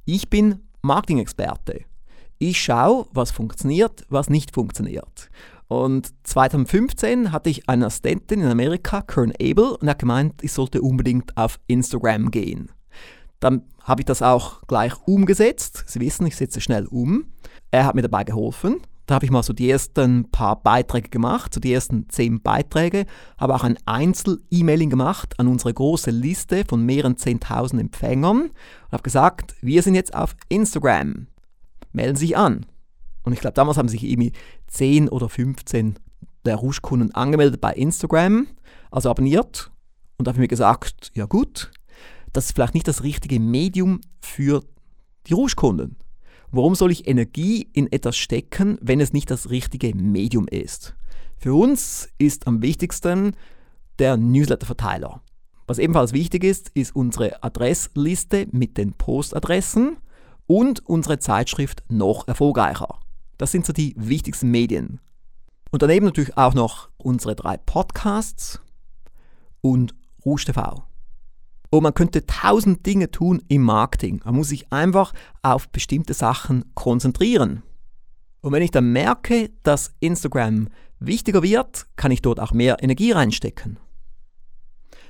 Ich 0.06 0.30
bin 0.30 0.70
Marketing-Experte. 0.84 1.82
Ich 2.40 2.62
schaue, 2.62 3.08
was 3.12 3.32
funktioniert, 3.32 4.06
was 4.08 4.30
nicht 4.30 4.54
funktioniert. 4.54 5.30
Und 5.68 6.14
2015 6.24 7.34
hatte 7.34 7.50
ich 7.50 7.68
eine 7.68 7.88
Assistentin 7.88 8.40
in 8.40 8.48
Amerika, 8.48 9.02
Kern 9.02 9.34
Abel, 9.34 9.72
und 9.72 9.84
er 9.84 9.92
hat 9.92 10.00
gemeint, 10.00 10.42
ich 10.44 10.54
sollte 10.54 10.82
unbedingt 10.82 11.36
auf 11.36 11.60
Instagram 11.68 12.32
gehen. 12.32 12.72
Dann 13.42 13.64
habe 13.82 14.00
ich 14.00 14.06
das 14.06 14.22
auch 14.22 14.62
gleich 14.68 14.94
umgesetzt. 15.06 15.84
Sie 15.88 16.00
wissen, 16.00 16.26
ich 16.26 16.38
setze 16.38 16.62
schnell 16.62 16.86
um. 16.86 17.26
Er 17.70 17.86
hat 17.86 17.96
mir 17.96 18.02
dabei 18.02 18.24
geholfen. 18.24 18.80
Da 19.06 19.16
habe 19.16 19.26
ich 19.26 19.32
mal 19.32 19.44
so 19.44 19.52
die 19.52 19.70
ersten 19.70 20.32
paar 20.32 20.62
Beiträge 20.62 21.10
gemacht, 21.10 21.54
so 21.54 21.60
die 21.60 21.74
ersten 21.74 22.08
zehn 22.10 22.42
Beiträge, 22.42 23.06
habe 23.38 23.54
auch 23.54 23.64
ein 23.64 23.78
Einzel-E-Mailing 23.86 24.90
gemacht 24.90 25.40
an 25.40 25.48
unsere 25.48 25.74
große 25.74 26.10
Liste 26.10 26.64
von 26.68 26.86
mehreren 26.86 27.18
zehntausend 27.18 27.82
Empfängern 27.82 28.44
und 28.44 28.92
habe 28.92 29.04
gesagt, 29.04 29.56
wir 29.62 29.82
sind 29.82 29.96
jetzt 29.96 30.16
auf 30.16 30.36
Instagram. 30.48 31.28
Melden 31.92 32.16
Sie 32.16 32.28
sich 32.28 32.38
an. 32.38 32.66
Und 33.24 33.34
ich 33.34 33.40
glaube, 33.40 33.56
damals 33.56 33.78
haben 33.78 33.90
sich 33.90 34.04
irgendwie 34.04 34.32
10 34.68 35.10
oder 35.10 35.28
15 35.28 35.96
der 36.46 36.56
Rouge-Kunden 36.56 37.14
angemeldet 37.14 37.62
bei 37.62 37.74
Instagram, 37.74 38.48
also 38.92 39.10
abonniert. 39.10 39.72
Und 40.18 40.28
da 40.28 40.30
habe 40.30 40.38
ich 40.38 40.42
mir 40.42 40.48
gesagt, 40.48 41.12
ja 41.14 41.26
gut, 41.26 41.72
das 42.32 42.46
ist 42.46 42.52
vielleicht 42.54 42.74
nicht 42.74 42.88
das 42.88 43.04
richtige 43.04 43.40
Medium 43.40 44.02
für 44.22 44.64
die 45.28 45.34
Rouge-Kunden. 45.34 45.98
Warum 46.56 46.76
soll 46.76 46.92
ich 46.92 47.08
Energie 47.08 47.68
in 47.74 47.92
etwas 47.92 48.16
stecken, 48.16 48.78
wenn 48.80 49.00
es 49.00 49.12
nicht 49.12 49.32
das 49.32 49.50
richtige 49.50 49.96
Medium 49.96 50.48
ist? 50.48 50.96
Für 51.40 51.56
uns 51.56 52.10
ist 52.20 52.46
am 52.46 52.62
wichtigsten 52.62 53.36
der 53.98 54.18
Newsletter-Verteiler. 54.18 55.24
Was 55.66 55.80
ebenfalls 55.80 56.14
wichtig 56.14 56.44
ist, 56.44 56.70
ist 56.76 56.96
unsere 56.96 57.42
Adressliste 57.42 58.46
mit 58.52 58.78
den 58.78 58.94
Postadressen 58.94 59.98
und 60.46 60.88
unsere 60.88 61.18
Zeitschrift 61.18 61.84
noch 61.90 62.28
erfolgreicher. 62.28 63.00
Das 63.40 63.52
sind 63.52 63.66
so 63.66 63.74
die 63.74 63.96
wichtigsten 63.98 64.52
Medien. 64.52 65.00
Und 65.72 65.82
daneben 65.82 66.06
natürlich 66.06 66.38
auch 66.38 66.54
noch 66.54 66.90
unsere 66.98 67.36
drei 67.36 67.58
Podcasts 67.58 68.62
und 69.62 69.96
Rouge 70.24 70.46
TV. 70.46 70.84
Und 71.74 71.82
man 71.82 71.96
könnte 71.96 72.28
tausend 72.28 72.86
Dinge 72.86 73.10
tun 73.10 73.42
im 73.48 73.64
Marketing. 73.64 74.22
Man 74.24 74.36
muss 74.36 74.50
sich 74.50 74.72
einfach 74.72 75.12
auf 75.42 75.70
bestimmte 75.70 76.14
Sachen 76.14 76.66
konzentrieren. 76.76 77.64
Und 78.42 78.52
wenn 78.52 78.62
ich 78.62 78.70
dann 78.70 78.92
merke, 78.92 79.50
dass 79.64 79.96
Instagram 80.00 80.68
wichtiger 81.00 81.42
wird, 81.42 81.88
kann 81.96 82.12
ich 82.12 82.22
dort 82.22 82.40
auch 82.40 82.52
mehr 82.52 82.84
Energie 82.84 83.12
reinstecken. 83.12 83.80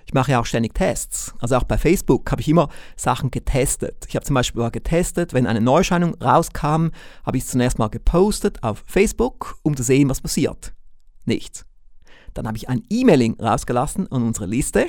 Ich 0.05 0.13
mache 0.13 0.31
ja 0.31 0.39
auch 0.39 0.45
ständig 0.45 0.73
Tests. 0.73 1.35
Also 1.39 1.57
auch 1.57 1.65
bei 1.65 1.77
Facebook 1.77 2.31
habe 2.31 2.39
ich 2.39 2.47
immer 2.47 2.69
Sachen 2.95 3.29
getestet. 3.29 4.05
Ich 4.07 4.15
habe 4.15 4.25
zum 4.25 4.35
Beispiel 4.35 4.61
mal 4.61 4.71
getestet, 4.71 5.33
wenn 5.33 5.47
eine 5.47 5.59
Neuerscheinung 5.59 6.15
rauskam, 6.21 6.91
habe 7.25 7.35
ich 7.35 7.43
es 7.43 7.49
zunächst 7.49 7.77
mal 7.77 7.89
gepostet 7.89 8.63
auf 8.63 8.85
Facebook, 8.87 9.57
um 9.63 9.75
zu 9.75 9.83
sehen, 9.83 10.07
was 10.07 10.21
passiert. 10.21 10.73
Nichts. 11.25 11.65
Dann 12.33 12.47
habe 12.47 12.55
ich 12.55 12.69
ein 12.69 12.83
E-Mailing 12.89 13.37
rausgelassen 13.37 14.09
an 14.09 14.23
unsere 14.23 14.45
Liste 14.45 14.85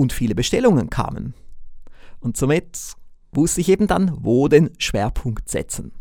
und 0.00 0.12
viele 0.12 0.34
Bestellungen 0.34 0.90
kamen. 0.90 1.34
Und 2.18 2.36
somit 2.36 2.94
wusste 3.32 3.60
ich 3.60 3.68
eben 3.68 3.86
dann, 3.86 4.16
wo 4.20 4.48
den 4.48 4.70
Schwerpunkt 4.78 5.48
setzen. 5.48 5.92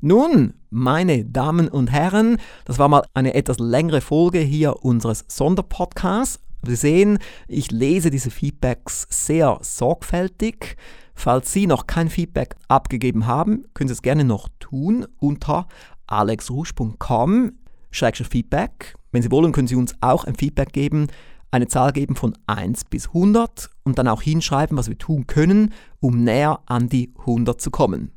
Nun, 0.00 0.54
meine 0.70 1.24
Damen 1.24 1.68
und 1.68 1.90
Herren, 1.90 2.38
das 2.64 2.78
war 2.78 2.88
mal 2.88 3.04
eine 3.12 3.34
etwas 3.34 3.58
längere 3.58 4.00
Folge 4.00 4.38
hier 4.38 4.84
unseres 4.84 5.24
Sonderpodcasts 5.28 6.40
Sie 6.62 6.76
sehen, 6.76 7.18
ich 7.48 7.70
lese 7.70 8.10
diese 8.10 8.30
Feedbacks 8.30 9.06
sehr 9.08 9.58
sorgfältig. 9.62 10.76
Falls 11.14 11.52
Sie 11.52 11.66
noch 11.66 11.86
kein 11.86 12.10
Feedback 12.10 12.54
abgegeben 12.68 13.26
haben, 13.26 13.64
können 13.72 13.88
Sie 13.88 13.94
es 13.94 14.02
gerne 14.02 14.24
noch 14.24 14.48
tun 14.58 15.06
unter 15.18 15.68
alexrouge.com 16.06 17.52
Feedback. 17.90 18.94
Wenn 19.10 19.22
Sie 19.22 19.30
wollen, 19.30 19.52
können 19.52 19.68
Sie 19.68 19.74
uns 19.74 19.94
auch 20.00 20.24
ein 20.24 20.34
Feedback 20.34 20.72
geben, 20.72 21.08
eine 21.50 21.68
Zahl 21.68 21.92
geben 21.92 22.16
von 22.16 22.36
1 22.46 22.84
bis 22.84 23.08
100 23.08 23.70
und 23.82 23.98
dann 23.98 24.08
auch 24.08 24.22
hinschreiben, 24.22 24.76
was 24.76 24.88
wir 24.88 24.98
tun 24.98 25.26
können, 25.26 25.72
um 26.00 26.22
näher 26.22 26.60
an 26.66 26.88
die 26.88 27.12
100 27.18 27.60
zu 27.60 27.70
kommen. 27.70 28.12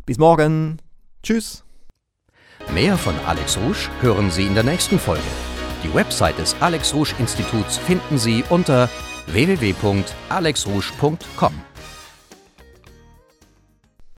Bis 0.05 0.17
morgen. 0.17 0.77
Tschüss. 1.21 1.65
Mehr 2.73 2.97
von 2.97 3.13
Alex 3.27 3.57
Rouge 3.57 3.89
hören 3.99 4.31
Sie 4.31 4.45
in 4.45 4.53
der 4.53 4.63
nächsten 4.63 4.99
Folge. 4.99 5.21
Die 5.83 5.93
Website 5.93 6.39
des 6.39 6.55
Alex 6.61 6.93
Rouge 6.93 7.13
Instituts 7.19 7.75
finden 7.75 8.17
Sie 8.17 8.45
unter 8.49 8.89
www.alexrouge.com. 9.27 11.68